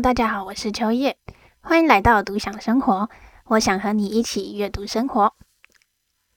[0.00, 1.16] 大家好，我是秋叶，
[1.60, 3.10] 欢迎来到独享生活。
[3.46, 5.34] 我想和你一起阅读生活。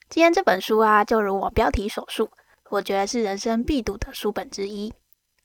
[0.09, 2.31] 今天这本书啊，就如我标题所述，
[2.71, 4.91] 我觉得是人生必读的书本之一。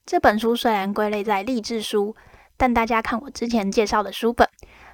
[0.06, 2.16] 这本书虽然归类在励志书，
[2.56, 4.48] 但大家看我之前介绍的书本，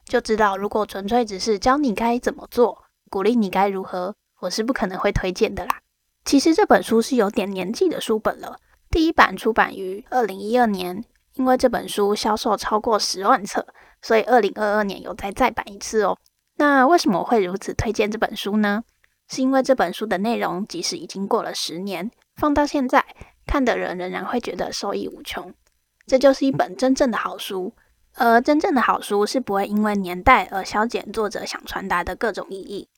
[0.05, 5.81] 就知道如果纯粹只是教你该怎么做，鼓励你该如何，我是不可能会推荐的啦。
[6.25, 8.57] 其实这本书是有点年纪的书本了，
[8.91, 11.05] 第一版出版于二零一二年。
[11.35, 13.67] 因为这本书销售超过十万册，
[14.01, 16.17] 所以二零二二年有再再版一次哦。
[16.57, 18.85] 那为什么会如此推荐这本书呢？
[19.29, 23.03] 是因为这本书的内容，即使已经过了十年，放到现在
[23.47, 25.55] 看的人仍然会觉得受益无穷。
[26.07, 27.73] 这就是一本真正的好书，
[28.17, 32.89] 而真正的好书是不会因为年代而消减作者想传达的各种意义。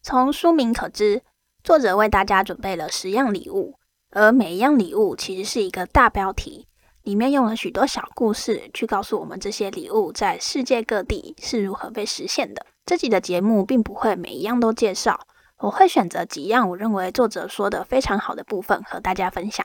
[0.00, 1.22] 从书名可知，
[1.64, 3.74] 作者为大家准备了十样礼物，
[4.10, 6.67] 而每一样礼物其实是一个大标题。
[7.08, 12.66] 里面用了许多小故事去告诉我们这些礼物在世界各地是如何被实现的。
[12.84, 15.18] 这集的节目并不会每一样都介绍，
[15.56, 19.64] 我会选择几样我认为作者说的非常好的部分和大家分享。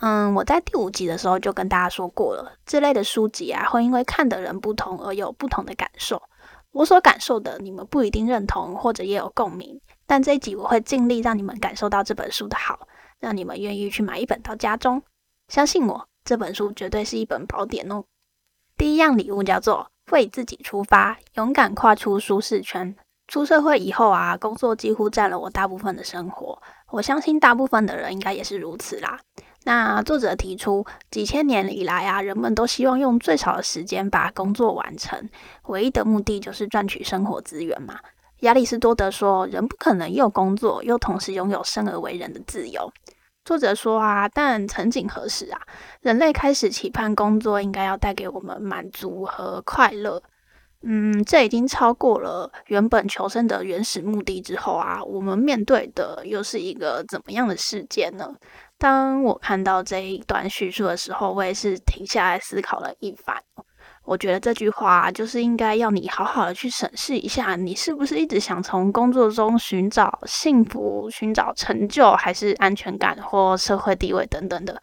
[0.00, 6.20] 嗯，我在第五集的时候就跟大家说过了，这类的书籍啊，会因为看的人不同而有不同的感受。
[6.72, 12.86] 我所感受的，你们不一定认同或者也有共鸣，但这一集我会尽力让你们感受到这本书的好，
[13.18, 15.02] 让你们愿意去买一本到家中。
[15.48, 16.06] 相信我。
[16.26, 18.04] 这本书绝对是一本宝典哦。
[18.76, 22.94] 第一样礼物叫做为自己出发，勇敢跨出舒适圈。
[23.28, 26.60] 出社会以后啊，工作几乎占了我大部分的生活。
[26.90, 29.18] 我相信大部分的人应该也是如此啦。
[29.64, 35.28] 那作者提出，几千年以来啊，人们都希望用最少的时间把工作完成，
[35.66, 38.00] 唯一的目的就是赚取生活资源嘛。
[38.40, 42.92] 亚里士多德说，人不可能又工作又同时拥有生而为人的自由。
[43.46, 45.60] 作者说啊，但曾几何时啊，
[46.00, 50.20] 人类开始期盼工作应该要带给我们满足和快乐。
[50.82, 58.34] 嗯，这已经超过了原本求生的原始目的之后啊，我们面对的又是一个怎么样的世界呢？
[58.78, 63.40] 当我看到这一段叙述的时候，我也是停下来思考了一番。
[64.06, 74.80] 我觉得这句话就是应该要你好好的去审视一下，你是不是一直想从工作中寻找幸福、寻找成就，还是安全感或社会地位等等的？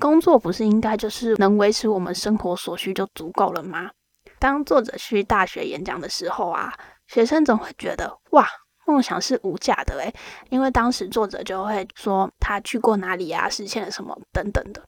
[0.00, 3.90] 工作不是应该就是能维持我们生活所需就足够了吗？
[4.38, 6.72] 当作者去大学演讲的时候啊，
[7.06, 8.46] 学生总会觉得哇，
[8.86, 10.12] 梦想是无价的诶，
[10.48, 14.82] 因为当时作者就会说他去过哪里啊，实现了什么等等的。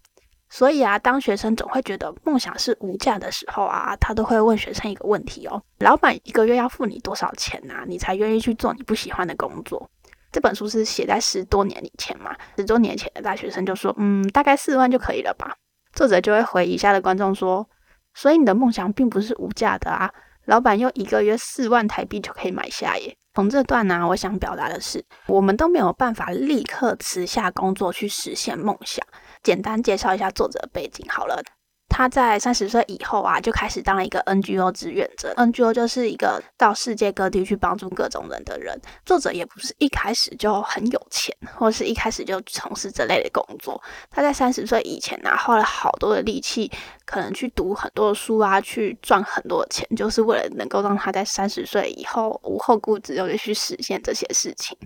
[0.48, 7.84] 所以啊，当学生总会觉得梦想是无价的时候啊，他都会问学生一个问题哦：老板一个月要付你多少钱啊？
[7.86, 9.90] 你才愿意去做你不喜欢的工作？
[10.32, 15.56] 这本书是写在十多年以前嘛，十多年前的大学生就说：“嗯，大概四万就可以了吧。”
[15.94, 17.66] 作者就会回以下的观众说
[18.14, 20.12] ：“所以你的梦想并不是无价的啊，
[20.44, 29.06] 老板用一个月四万台币就可以买下耶。”从这段呢、我想表达的是，我们都没有办法立刻辞下工作去实现梦想。
[29.46, 31.40] 简单介绍一下作者背景好了。
[31.88, 35.32] 他在三十岁以后啊，就开始当一个 NGO 志愿者。
[35.36, 38.76] NGO 就是一个到世界各地去帮助各种人的人。
[39.04, 43.80] 作者也不是一开始就很有钱，或是一开始就从事这类的工作。
[44.10, 46.68] 他在三十岁以前呢、花了好多的力气，
[47.04, 54.76] 可能去读很多书啊，去赚很多钱，就是为了能够让他在三十岁以后无后顾之忧的去实现这些事情。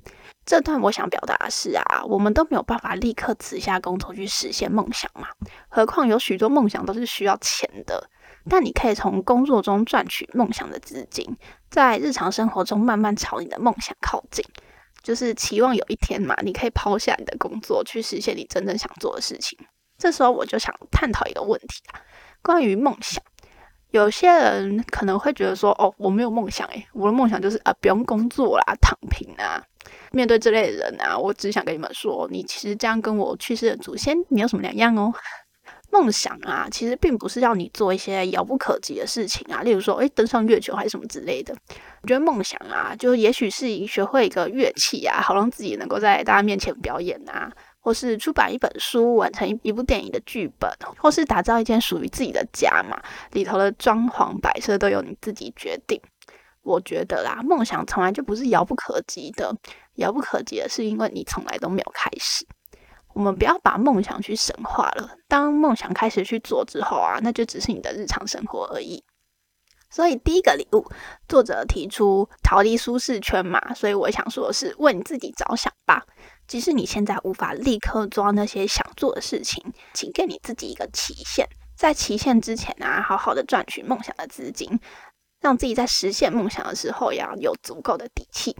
[0.45, 5.29] 这段我想表达的是啊，我们都没有办法立刻辞下工作去实现梦想嘛，
[5.69, 8.11] 何况有许多梦想都是需要钱的。
[8.49, 11.37] 但你可以从工作中赚取梦想的资金，
[11.69, 14.43] 在日常生活中慢慢朝你的梦想靠近，
[15.03, 19.59] 就是期望有一天嘛，你可以抛下你的工作去实现你真正想做的事情。
[19.99, 22.01] 这时候我就想探讨一个问题啊，
[22.43, 23.23] 关于梦想。
[23.91, 29.63] 有些人可能会觉得说，哦，我没有梦想，诶，我的梦想就是啊，不用工作啦，躺平啊。
[30.13, 35.13] 面对这类人啊，我只想跟你们说，你其实这样跟我去世的祖先没有什么两样哦。
[35.93, 41.53] 梦想啊，其实并不是要你做一些遥不可及的事情啊，例如说，诶，登上月球还是什么之类的。
[42.03, 47.51] 我觉得梦想啊，就也许是学会一个乐器啊，好让自己能够在大家面前表演啊。
[47.81, 56.01] 或是出版一本书，完成一部电影的剧本，或是打造一间属于自己的家嘛，里头的装潢摆设都由你自己决定。
[56.63, 59.51] 我觉得啦，梦想从来就不是遥不可及的，
[59.95, 62.47] 遥不可及的是因为你从来都没有开始。
[63.15, 69.03] 我们不要把梦想去神化了，当梦想开始去做之后啊，那就只是你的日常生活而已。
[69.89, 70.87] 所以第一个礼物，
[71.27, 76.05] 作者提出逃离舒适圈嘛，所以我想说的是为你自己着想吧。
[76.51, 84.81] 即使你现在无法立刻做那些想做的事情，请给你自己一个期限，在期限之前啊，好好的赚取梦想的资金，
[85.39, 88.57] 让自己在实现梦想的时候要有足够的底气。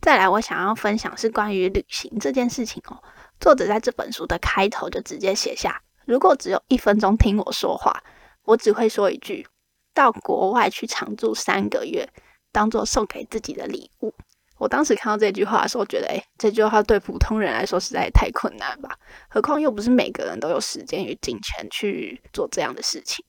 [0.00, 2.96] 再来，我想要分享是关于旅行这件事情哦。
[3.38, 8.02] 作者在这本书的开头就直接写下：如果只有一分钟听我说话，
[8.44, 9.46] 我只会说一句：
[9.92, 12.08] 到国外去常住三个月，
[12.50, 14.14] 当做送给自己的礼物。
[14.60, 18.94] 我当时看到这句话的时候，觉得，诶，这句话对普通人来说实在太困难吧？
[19.30, 23.24] 何况又不是每个人都有时间与金钱去做这样的事情。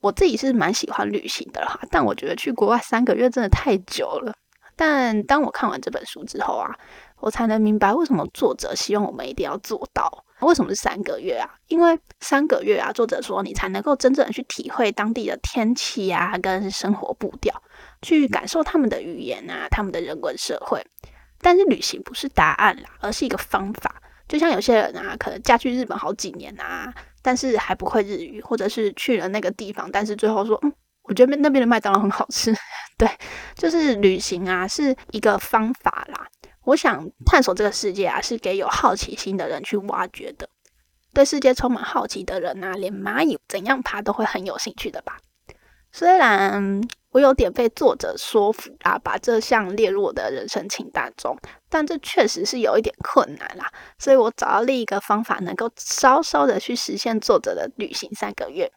[0.00, 4.32] 我自己是蛮喜欢旅行的哈，但我觉得去国外三个月真的太久了。
[4.76, 6.70] 但当我看完这本书之后啊，
[7.18, 10.24] 我才能明白为什么作者希望我们一定要做到。
[10.42, 11.50] 为什么是三个月啊？
[11.66, 17.60] 因为三个月啊，作者说你才能够真正的去体会当地的天气啊，跟生活步调。
[18.02, 20.84] 去感受他们的语言啊，他们的人文社会。
[21.40, 24.02] 但是旅行不是答案啦，而是一个方法。
[24.26, 26.92] 就像有些人啊，可能嫁去日本好几年啊，
[27.22, 30.72] 但是还不会日语，或者是去了那个地方，但是最后说，嗯，
[31.02, 32.54] 我觉得那边的麦当劳很好吃。
[32.98, 33.08] 对，
[33.54, 36.26] 就是旅行啊，是一个方法啦。
[36.64, 40.48] 我想探索这个世界啊，是给有好奇心的人去挖掘的。
[41.14, 45.16] 对世界充满好奇的人啊，连蚂蚁怎样爬都会很有兴趣的吧。
[45.90, 46.82] 虽然
[47.18, 51.36] 我有点被作者说服啊，把这项列入我的人生清单中，
[51.68, 53.68] 但这确实是有一点困难啦。
[53.98, 58.70] 所以我找到另一个方法，能够稍稍的去实现作者的旅行三个月。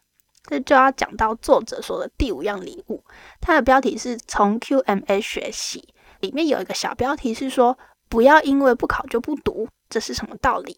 [0.50, 3.04] 这就要讲到作者说的第五样礼物，
[3.40, 7.78] 它的标题是从 QMA 学习，里面有一个小标题是说，
[8.08, 10.76] 不要因为不考就不读，这是什么道理？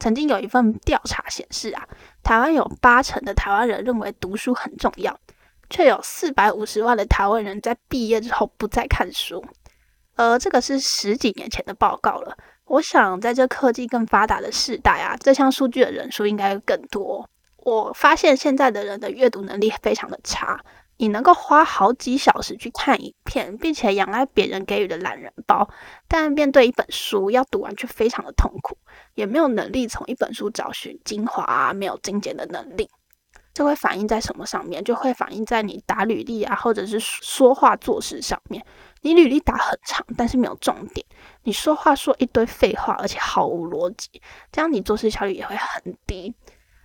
[0.00, 1.86] 曾经有一份调查显示啊，
[2.24, 5.16] 台湾有八成的台湾人认为读书很重要。
[5.70, 9.44] 却有四百五十万的台湾人在毕业之后不再看书，
[10.16, 12.36] 而这个是十几年前的报告了。
[12.64, 17.28] 我想，在这科技更发达的时代啊，这项数据的人数应该更多。
[17.56, 20.60] 我发现现在的人的阅读能力非常的差，
[20.98, 25.68] 你能够花好几小时去看影片，并且仰赖别人给予的懒人包，
[26.06, 28.76] 但面对一本书要读完却非常的痛苦，
[29.14, 32.90] 也没有能力从一本书找寻精华，没有精简的能力。
[33.58, 34.84] 这会反映在什么上面？
[34.84, 38.64] 就会反映在你打履历啊，或者是说话做事上面。
[39.00, 41.04] 你履历打很长，但是没有重点；
[41.42, 44.22] 你说话说一堆废话，而且毫无逻辑，
[44.52, 46.32] 这样你做事效率也会很低。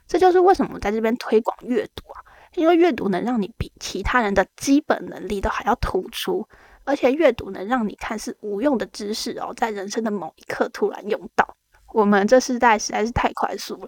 [0.08, 2.26] 这就是为什么我在这边推广阅读啊，
[2.56, 6.44] 因为阅读能让你比其他人的基本能力都还要突出，
[6.86, 11.56] 而且阅读能让你看似无用的知识哦，在人生的某一刻突然用到。
[11.94, 13.88] 我们这世代实在是太快速了。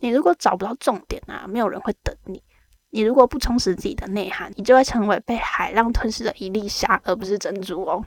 [0.00, 2.42] 你如果找不到重点啊，没有人会等你。
[2.90, 8.04] 你如果不充实自己的内涵，你就会成为被海浪吞噬的一粒沙，而不是珍珠哦。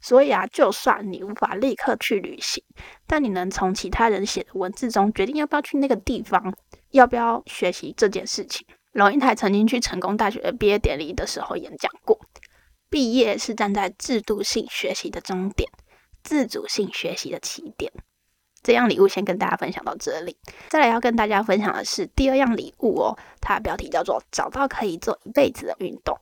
[0.00, 2.62] 所以啊，就算你无法立刻去旅行，
[3.06, 6.54] 但你能从其他人写的文字中决定要不要去那个地方，
[6.90, 8.66] 要不要学习这件事情。
[8.92, 12.18] 龙应台曾经去成功大学的毕业典礼的时候演讲过：
[12.88, 15.70] 毕业是站在制度性学习的终点，
[16.22, 17.92] 自主性学习的起点。
[18.62, 20.36] 这样礼物先跟大家分享到这里，
[20.68, 26.18] 再来要跟大家分享的是第二样礼物哦，它的标题叫做“找到可以做一辈子的运动”。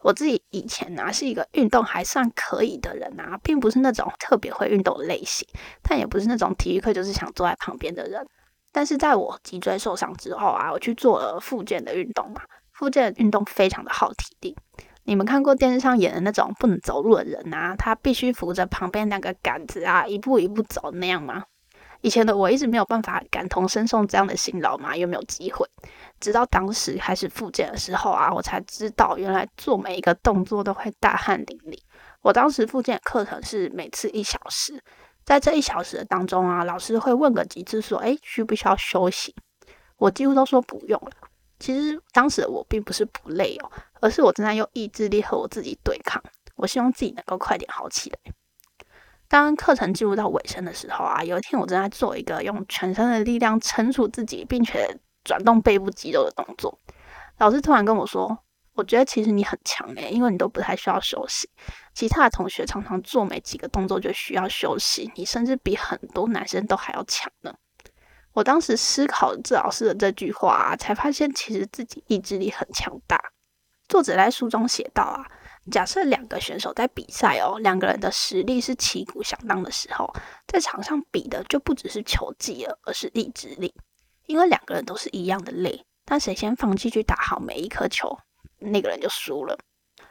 [0.00, 5.46] 我自己以前呢、啊、是一个运动还算可以的人啊，并不是那种特别会运动的类型，
[5.80, 8.26] 但也不是那种体育课就是想坐在旁边的人。
[8.72, 12.40] 但是在我脊椎受伤之后啊，我去做了复健的运动嘛，
[12.72, 14.56] 复健运动非常的耗体力。
[15.04, 21.44] 你们看过电视上演的那种不能走路的人啊，他必须扶着旁边那个杆子啊，一步一步走那样吗？
[22.02, 25.66] 以前的我一直没有办法感同身受这样的辛劳嘛，又没有机会。
[26.20, 31.78] 直到当时开始复健的时候啊，我才知道原来做每一个动作都会大汗淋漓。
[32.20, 34.82] 我当时复健课程是每次一小时，
[35.24, 39.34] 在这一小时的当中啊，老师会问个几次说：“诶，需不需要休息？”
[39.96, 41.12] 我几乎都说不用了。
[41.58, 43.70] 其实当时的我并不是不累哦。
[44.00, 46.20] 而是我正在用意志力和我自己对抗。
[46.56, 48.18] 我希望自己能够快点好起来。
[49.32, 54.86] 当课程进入到尾声的时候啊，有一天我正在做一个用全身的力量撑住自己，并且
[55.24, 56.78] 转动背部肌肉的动作。
[57.38, 58.38] 老师突然跟我说
[58.76, 61.48] ：“我觉得其实你很强诶，因为你都不太需要休息。
[61.94, 67.54] 其他的同学常常做没几个动作就需要休息，你甚至比很多男生都还要强呢。”
[68.34, 73.18] 我当时思考这老师的这句话，才发现其实自己意志力很强大。
[73.88, 75.24] 作者在书中写道啊，
[75.70, 80.12] 假设两个选手在比赛哦，两个人的实力是旗鼓相当的时候，
[80.46, 83.72] 在场上比的就不只是球技了，而是意志力。
[84.26, 88.18] 因为两个人都是一样的累，但谁先放弃去打好每一颗球，
[88.58, 89.56] 那个人就输了。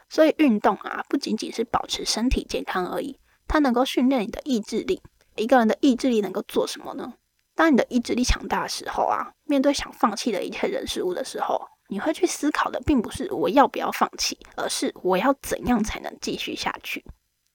[0.08, 5.02] 所以运动啊，不仅仅是保持身体健康而已，它能够训练你的意志力。
[5.36, 7.14] 一个人的意志力能够做什么呢？
[7.54, 11.60] 当你的意志力强大的时候啊，面对想放弃的一切人事物的时候，
[11.92, 17.04] 你会去思考的，并不是我要不要放弃，而是我要怎样才能继续下去。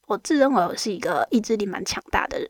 [0.05, 2.49] 我自认为我是一个意志力蛮强大的人，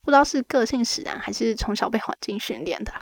[0.00, 2.92] 不知道是个性使然，还是从小被环境训练的。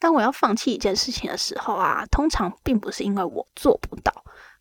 [0.00, 4.12] 当我要放弃一件事情的时候啊，通常并不是因为我做不到，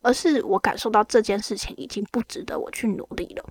[0.02, 3.44] 而是我感受到这件事情已经不值得我去努力了。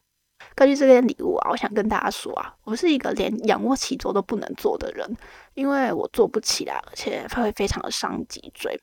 [0.54, 5.16] 根据这件礼物啊，我想跟大家说啊，我是一个连仰卧起坐都不能做的人，
[5.54, 8.80] 因为我做不起来，而且会非常的伤脊椎。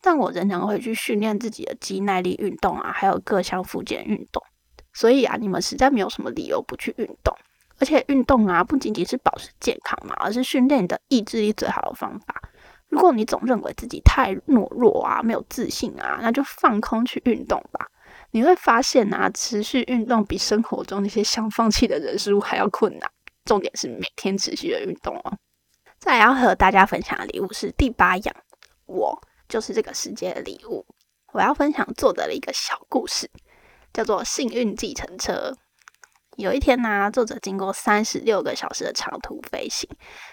[0.00, 4.42] 但我仍然会去训练自己的肌耐力运动啊，还有各项复健运动。
[4.92, 7.36] 所以啊，你们实在没有什么理由不去运动。
[7.80, 12.42] 而且运动啊，不仅仅是保持健康嘛，而是训练你的意志力最好的方法。
[12.88, 17.86] 如果你总认为自己太懦弱啊，没有自信啊，那就放空去运动吧。
[18.32, 23.08] 你会发现啊，持续运动比生活中那些想放弃的人事物还要困难。
[23.44, 25.38] 重点是每天持续的运动哦。
[25.98, 28.34] 再来要和大家分享的礼物是第八样，
[28.86, 30.84] 我就是这个世界的礼物。
[31.32, 33.30] 我要分享作者的一个小故事，
[33.92, 35.52] 叫做《幸运计程车》。
[36.36, 39.88] 有一天呢、作者经过三十六个小时的长途飞行，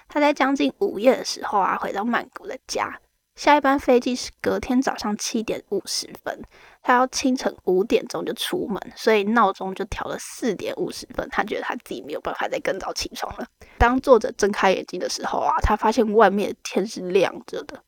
[0.07, 2.99] 他在将近午夜的时候啊，回到曼谷的家。
[3.35, 6.41] 下一班飞机是隔天早上七点五十分，
[6.81, 11.27] 他要清晨五点钟就出门，所以闹钟就调了四点五十分。
[11.29, 13.45] 他觉得他自己没有办法再更早起床了。
[13.77, 17.83] 当作者睁开眼睛的时候啊，他发现外面的天是亮着的，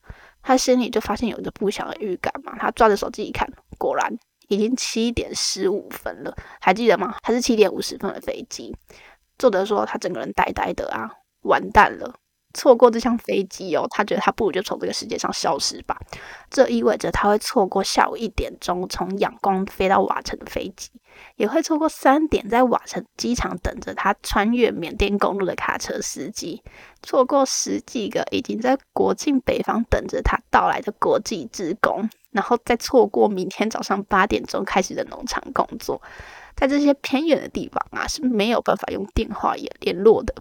[0.47, 2.55] 他心里就发现有一个不祥的预感嘛。
[2.57, 3.45] 他抓着手机一看，
[3.77, 4.17] 果然。
[4.49, 7.17] 已经七点十五分了，还记得吗？
[7.21, 8.73] 还是七点五十分的飞机。
[9.37, 11.11] 作者说他整个人呆呆的啊，
[11.41, 12.15] 完蛋了，
[12.57, 13.85] 错过这项飞机哦。
[13.91, 15.95] 他觉得他不如就从这个世界上消失吧。
[16.49, 20.89] 这意味着他会错过下午一点钟从仰光飞到瓦城的飞机，
[21.35, 26.63] 也会错过三点在瓦城机场等着他穿越缅甸公路的卡车司机，
[27.03, 32.09] 错过十几个已经在国境北方等着他到来的国际职工。
[32.31, 35.99] 然后再错过明天早上八点钟开始的农场工作，
[36.55, 40.35] 在这些偏远的地方啊，是没有办法用电话也联络的。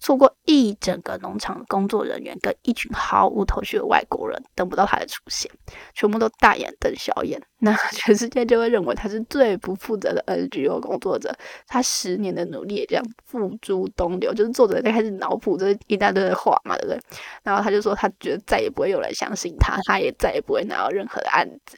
[0.00, 5.50] 错过一整个农场的工作人员跟一群毫无头绪的外国人，等不到他的出现，
[5.94, 7.40] 全部都大眼瞪小眼。
[7.58, 11.30] 那 全世界就会认为他是最不负责的 NGO 工作者，
[11.66, 14.32] 他十年的努力也这样付诸东流。
[14.32, 17.00] 就是作者在开始脑补这一大堆的话嘛，对不对？
[17.42, 21.76] 然后他就说，他觉得再也不会有人相信他，他也再也不会拿到任何的案子。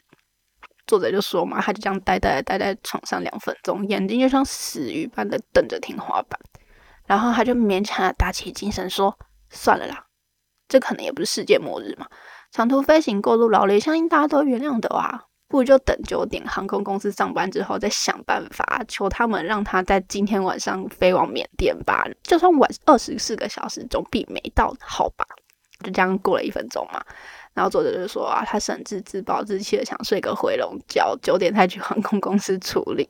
[0.87, 6.39] 作者就说嘛，他就这样呆呆的待在床上两分钟，眼睛就像死鱼般的瞪着天花板。
[7.05, 9.17] 然后他就勉强的打起精神说
[9.49, 10.05] ：“算了啦，
[10.67, 12.07] 这可能也不是世界末日嘛。
[12.51, 15.25] 长途飞行过度劳累，相信大家都原谅的哇。
[15.49, 22.05] 不如就等九点航空公司上班之后再想办法，求他们让他在今天晚上飞往缅甸吧。
[22.23, 25.23] 就算晚二十四个小时，总比没到好吧？
[25.83, 26.99] 就这样过了一分钟嘛。
[27.53, 33.07] 然后作者就说啊，他甚至自暴自弃的想睡个回笼觉，九点才去航空公司处理。”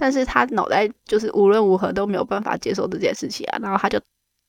[0.00, 4.00] 但是他脑袋就是无论如何都没有办法接受这件事情啊，然后他就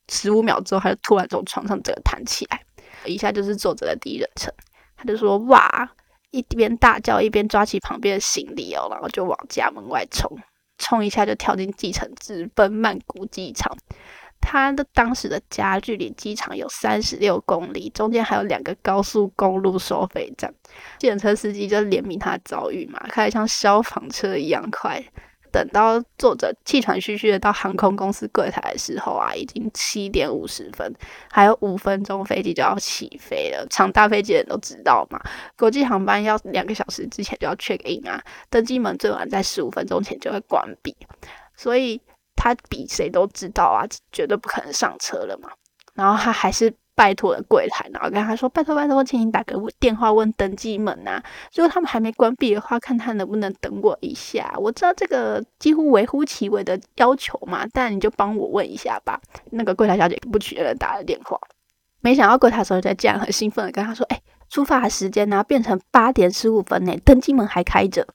[0.10, 2.64] 十五秒之后，他就突然从床上整个弹起来，
[3.04, 4.50] 以下就是作者的第一人称，
[4.96, 5.92] 他就说哇，
[6.30, 10.32] 一边大叫一边抓起旁边的行李哦，然后就往家门外冲，
[10.78, 13.78] 冲一下就跳进计程，直奔曼谷机场。
[14.40, 20.52] 他的当时的家距离机场有三十六公里，中间还有两个高速公路收费站。
[20.98, 25.04] 计程车司机就怜悯他的遭遇嘛，开得像消防车一样快。
[25.52, 30.94] 等到作者气喘吁吁的到航空公司柜台的时候啊，已经七点五十分，
[31.30, 33.68] 还有五分钟飞机就要起飞了。
[33.70, 35.20] 抢大飞机的人都知道嘛，
[35.58, 40.96] 国际航班要两个小时之前就要 check in 啊，登机门最晚在十五分钟前就会关闭，
[41.56, 42.02] 所以
[42.36, 45.50] 他比谁都知道啊，绝对不可能上车了嘛。
[45.94, 46.74] 然后他还是。
[46.96, 51.24] 拜托了柜台，然后跟他说：“拜托拜托，请你打个电话问登机门呐、啊。
[51.56, 54.54] 如果他们还没关闭的话，看他能不能等我一下。
[54.58, 59.20] 我知道这个几乎微乎其微的要求嘛，但你就帮我问一下吧。”
[59.52, 61.40] 那个柜台小姐不取人打了电话，
[62.02, 68.06] 没想到柜台小姐这样很兴奋的跟他说：“哎，出发的时间呢、变成八点十五分呢，登机门还开着。”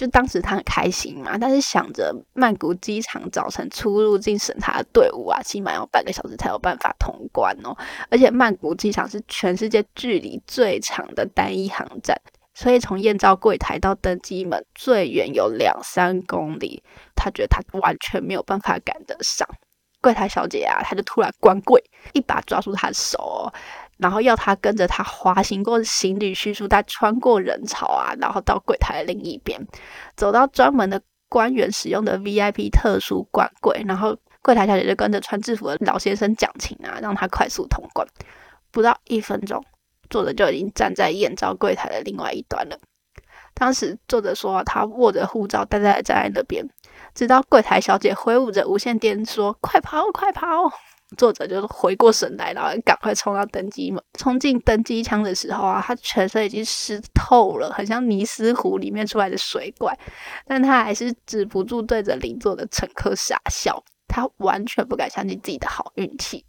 [0.00, 7.76] 就当时他很开心嘛，但是想着曼谷机场早晨出入境审查的队伍啊，起码要半个小时才有办法通关哦。
[8.08, 12.18] 而且曼谷机场是全世界距离最长的单一航站，
[12.54, 16.82] 所以从验照柜台到登机门最远有两三公里，
[17.14, 19.46] 他觉得他完全没有办法赶得上。
[20.00, 21.78] 柜台小姐啊，她就突然关柜，
[22.14, 23.52] 一把抓住他的手哦。
[24.00, 29.60] 然后要他跟着他滑行过行李输出带，穿过人潮啊，然后到柜台的另一边，
[30.16, 38.06] 走到专门的官员使用的 VIP 特殊关柜，然后柜台小姐就跟着穿制服的老先生讲情啊，让他快速通关。
[38.70, 39.64] 不到一分钟，
[40.08, 42.78] 作者就已经站在验照柜台的另外一端了。
[43.52, 46.64] 当时作者说，他握着护照，呆呆的站在那边，
[47.14, 50.46] 直到柜台小姐挥舞着无线电说：“快跑，快跑！”
[51.16, 54.02] 作者就是回过神来，然后赶快冲到登机门。
[54.18, 59.96] 冲进登机舱的时候啊，他全身已经湿透了，很像尼斯湖里面出来的水怪。
[60.46, 63.82] 但他还是止不住对着邻座的乘客傻笑。
[64.06, 66.44] 他完全不敢相信自己的好运气。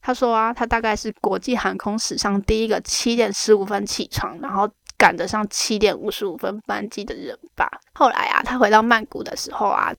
[0.00, 7.68] 他说啊，他大概是国际航空史上第一个七点十五分起床，然后赶得上七点五十五分班机的人吧。
[7.94, 9.92] 后来啊，他回到曼谷的时候啊。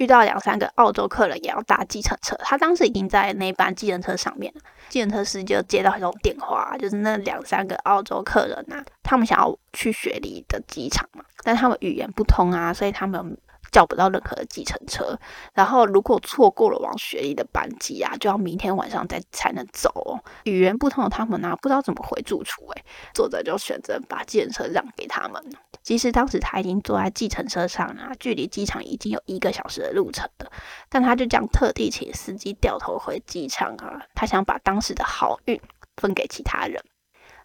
[0.00, 4.60] 遇到两三个澳洲客人也要搭计程车，他当时已经在那班计程车上面了。
[4.88, 13.36] 计程车司机就接到一种电话，就是那两三个澳洲客人呐、啊，他们想要去雪梨的机场嘛，但他们语言不通啊，所以他们
[13.70, 15.18] 叫不到任何的计程车。
[15.54, 20.22] 然后如果错过了王雪梨的班机啊，就要明天晚上再才能走哦。
[20.44, 22.82] 语言不通的他们呢、不知道怎么回住处，哎，
[23.14, 25.42] 作者就选择把计程车让给他们。
[25.82, 30.50] 其实当时他已经坐在计程车上啊，距离机场已经有一个小时的路程了，
[30.88, 35.60] 但他就这样特地请司机掉头回机场啊，他想把当时的好运
[35.96, 36.82] 分给其他人。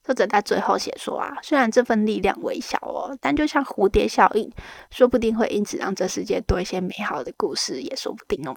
[0.06, 4.52] 作者在最后写说啊，虽然这份力量微小哦，但就像蝴蝶效应，
[4.92, 8.56] 说不定会因此让这世界多一些美好的故事，也说不定哦。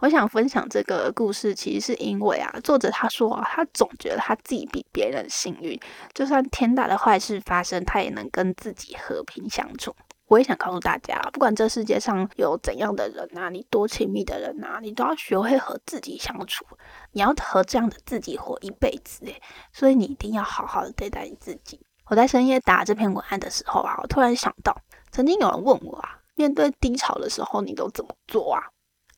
[0.00, 5.78] 我想分享这个故事，其实是因为啊，作者他说啊，他总觉得他自己比别人幸运，
[6.12, 9.94] 就算天大的坏事发生，他也能跟自己和平相处。
[10.30, 16.64] 我也想告诉大家，不管这世界上有怎样的人啊，你多亲密的人啊，你都要学会和自己相处，
[17.10, 21.84] 你要和这样的自己活一辈子诶，所以你一定要好好的对待你自己。
[22.06, 24.72] 我在深夜打这篇文案的时候啊，我突然想到，
[25.10, 28.62] 曾经有人问我啊，面对低潮的时候，你都怎么做啊？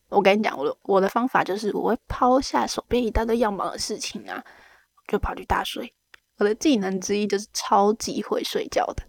[0.09, 4.43] 我跟你讲，我的我的方法就是，我会抛下手边一大堆要忙的事情啊，
[5.07, 5.93] 就跑去大睡。
[6.39, 9.03] 我的技能之一就是超级会睡觉的。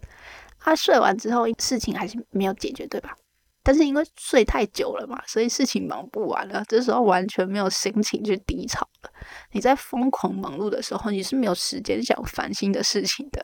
[0.65, 3.15] 他、睡完之后，事情还是没有解决，对吧？
[3.61, 6.63] 但是因为睡太久了嘛，所以事情忙不完了。
[6.67, 9.09] 这时候完全没有心情去低潮了。
[9.51, 13.43] 你在疯狂忙碌的时候，你是没有时间想烦心的事情的。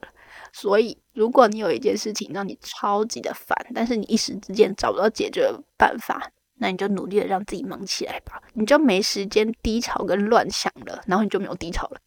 [0.52, 6.32] 所以，如果你有一件事情让你超级的烦，但是你一时之间找不到解决办法。
[6.64, 12.00] 那你就努力的让自己忙起来吧，你就没时间低潮跟乱想了，然后你就没有低潮了。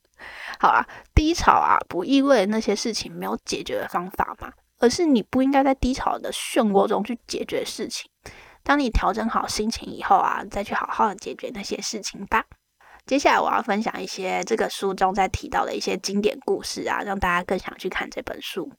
[0.61, 4.53] 好啊，低潮啊，不意味那些事情没有解决的方法嘛，
[4.85, 8.11] 而是你不应该在低潮的漩涡中去解决事情。
[8.63, 12.45] 当你调整好心情以后啊，再去好好的解决那些事情吧。
[13.07, 18.71] 接下来我要分享一些这个书中在提到的一些经典故事啊，让大家更想去看这本书。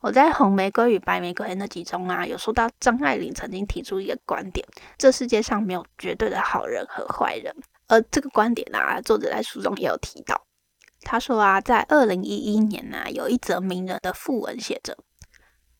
[0.00, 4.66] 我在《红玫瑰与白玫瑰》那集中啊，有说到张爱玲曾经提出一个观点：
[4.98, 7.54] 这世界上没有绝对的好人和坏人。
[7.86, 10.44] 而这个观点啊，作者在书中也有提到。
[11.02, 14.96] 他说啊，在二零一一年啊，有一则名人的訃闻写着，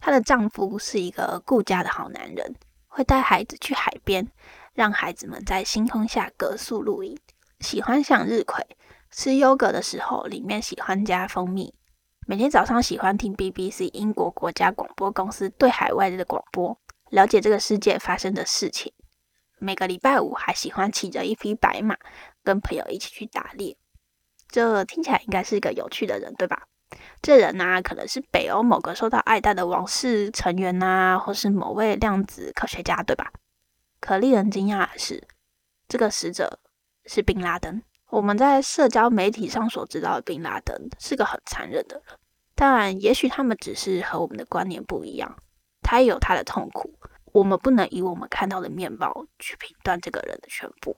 [0.00, 2.54] 她的丈夫是一个顾家的好男人，
[2.88, 4.26] 会带孩子去海边，
[4.72, 7.18] 让孩子们在星空下隔宿露营，
[7.60, 8.66] 喜欢向日葵，
[9.10, 11.74] 吃优格的时候里面喜欢加蜂蜜。
[12.26, 16.78] 每天早上喜欢听 BBC 英国国家广播公司对海外的广播，
[17.10, 18.92] 了解这个世界发生的事情。
[19.58, 21.96] 每个礼拜五还喜欢骑着一匹白马，
[22.42, 23.76] 跟朋友一起去打猎。
[24.48, 26.62] 这听起来应该是一个有趣的人，对吧？
[27.22, 33.31] 这人呢、可能是北欧某个受到爱戴的王室成员呐、或是某位量子科学家，对吧？
[34.00, 35.22] 可令人惊讶的是，
[35.87, 36.59] 这个死者
[37.05, 37.83] 是宾拉登。
[38.09, 42.05] 我们在社交媒体上所知道的宾拉登是个很残忍的人，
[42.55, 45.37] 当然也许他们只是和我们的观念不一样，
[45.83, 46.98] 他也有他的痛苦。
[47.33, 50.96] 我们不能以我们看到的面貌去评断这个人的全部。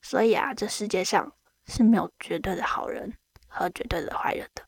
[0.00, 1.30] 所以啊，这世界上
[1.66, 3.12] 是没有绝对的好人
[3.48, 4.62] 和绝对的坏人的。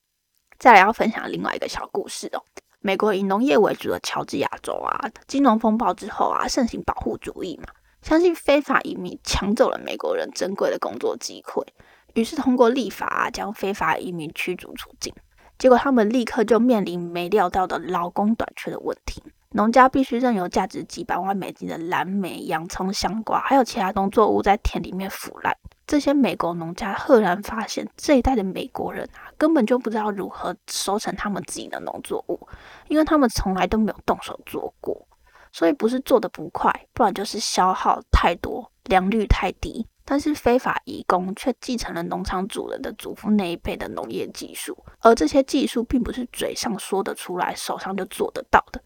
[0.61, 2.45] 再来要分享另外一个小故事哦，
[2.81, 7.73] 美国以农业为主的乔治亚州啊，金融风暴之后啊，盛行保护主义嘛。
[8.03, 11.67] 相信非法移民抢走了美国人珍贵的工作机会，
[12.13, 15.15] 于是通过立法啊，将非法移民驱逐出境。
[15.59, 25.57] 结果他们立刻就面临没料到的劳工短缺的问题，农家必须任由价值几百万美金的蓝莓、洋葱、香瓜，还有其他农作物在田里面腐烂。
[25.91, 32.39] 这些美国农家赫然发现，这一代的美国人啊，根本就不知道如何收成他们自己的农作物，
[32.87, 35.05] 因为他们从来都没有动手做过。
[35.51, 39.85] 所以不是做的不快，不然就是消耗太多，良率太低。
[40.05, 48.81] 但是非法移工却继承了农场主人的祖父那一辈的农业技术，而这些技术并不是嘴上说得出来，手上就做得到的。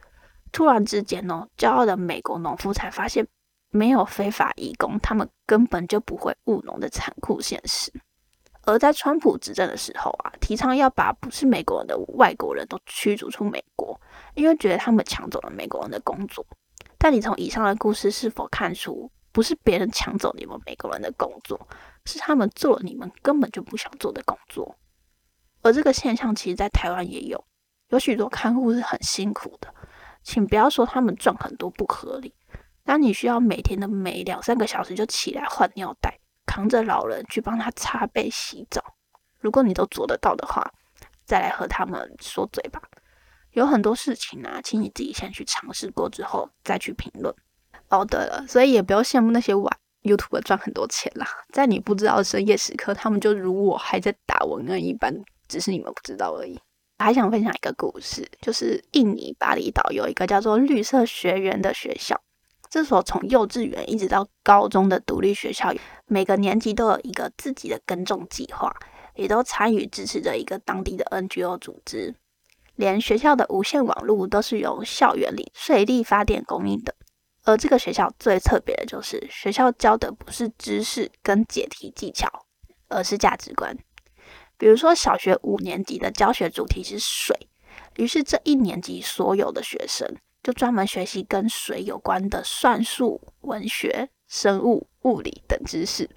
[0.51, 3.29] 突然之间呢，骄傲的美国农夫才发现，
[3.75, 7.93] 没有非法移工，他们根本就不会务农的残酷现实。
[8.63, 14.01] 而在川普执政的时候啊，提倡要把不是美国人的外国人都驱逐出美国，
[14.35, 16.47] 因为觉得他们抢走了美国人的工作。
[16.97, 21.69] 但你从以上的故事是否看出，不是别人抢走你们美国人的工作，
[22.05, 24.77] 是他们做了你们根本就不想做的工作？
[25.63, 27.45] 而这个现象其实，在台湾也有，
[27.89, 29.75] 有许多看护是很辛苦的，
[30.23, 32.33] 请不要说他们赚很多不合理。
[32.85, 38.83] 当你需要每天的每两三个小时就起来换尿袋，扛着老人去帮他擦背、洗澡，
[39.41, 40.71] 如果你都做得到的话，
[41.25, 42.81] 再来和他们说嘴吧。
[43.53, 47.35] 有很多事情啊，请你自己先去尝试过之后再去评论。
[47.89, 55.15] 哦，对了，所以也不要羡慕那些玩 YouTube 赚很多钱啦，在你不知道的深夜时刻，他们就如我还在打文案一般，
[55.49, 56.61] 只是你们不知道而已。
[56.99, 62.21] 还想分享一个故事，就是印尼巴厘岛有一个叫做绿色学园的学校。
[62.75, 65.73] 这所从幼稚园一直到高中的独立学校，
[66.07, 68.75] 每个年级都有一个自己的耕种计划，
[69.15, 72.17] 也都参与支持着一个当地的 NGO 组织。
[72.75, 76.97] 连学校的无线网络都是由校园里水力发电供应的。
[77.45, 82.29] 而这个学校最特别的就是，学校教的不是知识跟解题技巧，
[82.89, 83.79] 而是价值观。
[84.59, 87.49] 比如说，小学五年级的教学主题是水，
[87.99, 90.17] 于是这一年级所有的学生。
[90.45, 96.09] 就专门学习跟水有关的算术、文学、生物、物理等知识，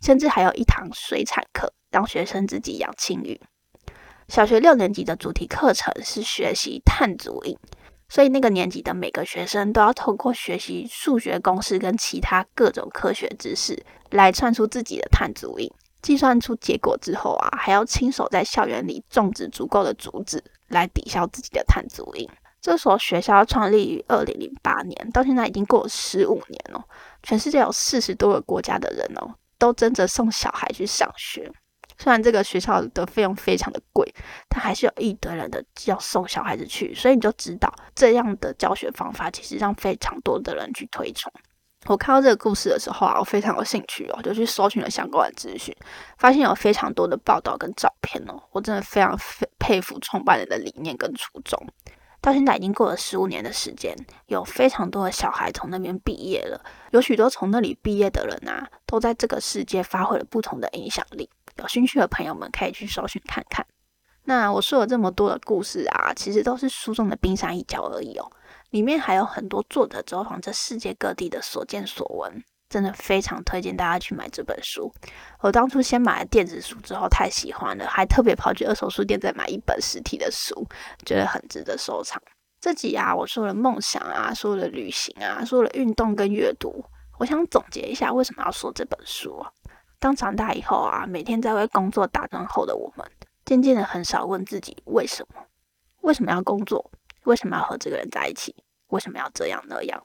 [0.00, 3.40] 甚至还有一堂水产课，让学生自己养青鱼。
[4.28, 7.58] 小学六年级的主题课程是学习碳足印，
[8.08, 15.68] 所以那个年级的每个学生都要透过学习数学公式跟其他各种科学知识，来算出自己的碳足印。
[16.00, 22.28] 计算出结果之后啊，还要亲手在校园里种植足够的竹子，来抵消自己的碳足印。
[22.62, 26.82] 这所学校创立于二零零八年，到现在已经过了十五年了。
[27.24, 31.50] 全世界有四十多个国家的人哦，都争着送小孩去上学。
[31.98, 34.08] 虽然这个学校的费用非常的贵，
[34.48, 36.94] 但还是有一堆人的要送小孩子去。
[36.94, 41.32] 所以你就知道，这样的教学方法其实让非常多的人去推崇。
[41.86, 45.76] 我看到这个故事的时候啊，我非常有兴趣哦，就去搜寻了相关的资讯，
[46.16, 48.40] 发现有非常多的报道跟照片哦。
[48.52, 49.18] 我真的非常
[49.58, 51.60] 佩服创办人的理念跟初衷。
[52.22, 53.94] 到现在已经过了十五年的时间，
[54.28, 61.28] 有非常多的小孩从那边毕业了，有许多从那里毕业的人啊，都在这个世界发挥了不同的影响力。
[61.56, 63.66] 有兴趣的朋友们可以去搜寻看看。
[64.24, 68.30] 那我说了这么多的故事啊，其实都是书中的冰山一角而已哦，
[68.70, 72.44] 里面还有很多作者走访这世界各地的所见所闻。
[72.72, 74.90] 真的非常推荐大家去买这本书。
[75.40, 80.66] 我当初先买了电子书之后太喜欢了，还特别跑去二手书店再买一本实体的书，
[81.04, 82.20] 觉得很值得收藏。
[82.58, 86.82] 这集啊，我说了梦想啊，说了旅行啊，说了运动跟阅读。
[87.18, 89.52] 我想总结一下为什么要说这本书啊。
[89.98, 93.06] 当长大以后啊，每天在为工作打转后的我们，
[93.44, 95.42] 渐渐的很少问自己为什么？
[96.00, 96.90] 为什么要工作？
[97.24, 98.56] 为什么要和这个人在一起？
[98.88, 100.02] 为什么要这样那样？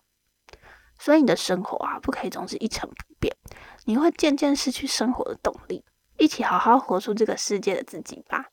[0.99, 3.35] 所以你的生活啊，不可以总是一成不变，
[3.85, 5.83] 你会渐渐失去生活的动力。
[6.17, 8.45] 一起好好活出这个世界的自己吧。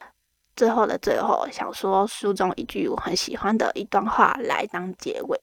[0.55, 5.41] 最后的最后，想说书中一句我很喜欢的一段话来当结尾：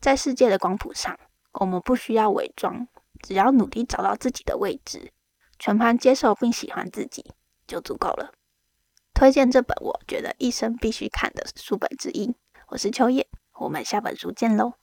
[0.00, 1.18] 在世界的光谱上，
[1.52, 2.86] 我们不需要伪装，
[3.20, 5.12] 只要努力找到自己的位置，
[5.58, 7.32] 全盘接受并喜欢自己
[7.66, 8.32] 就足够了。
[9.12, 12.32] 推荐这本我觉得一生必须看的书本之一。
[12.68, 14.74] 我是秋叶，我们下本书见喽。